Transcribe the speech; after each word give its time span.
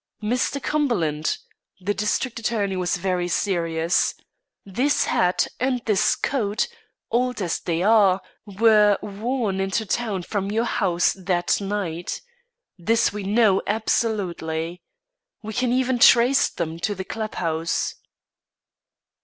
"Mr. 0.23 0.59
Cumberland," 0.59 1.37
the 1.79 1.93
district 1.93 2.39
attorney 2.39 2.75
was 2.75 2.97
very 2.97 3.27
serious, 3.27 4.15
"this 4.65 5.05
hat 5.05 5.45
and 5.59 5.79
this 5.85 6.15
coat, 6.15 6.67
old 7.11 7.39
as 7.39 7.59
they 7.59 7.83
are, 7.83 8.19
were 8.47 8.97
worn 9.03 9.61
into 9.61 9.85
town 9.85 10.23
from 10.23 10.49
your 10.49 10.63
house 10.65 11.13
that 11.13 11.61
night. 11.61 12.19
This 12.79 13.13
we 13.13 13.21
know, 13.21 13.61
absolutely. 13.67 14.81
We 15.43 15.53
can 15.53 15.71
even 15.71 15.99
trace 15.99 16.47
them 16.49 16.79
to 16.79 16.95
the 16.95 17.05
club 17.05 17.35
house." 17.35 17.93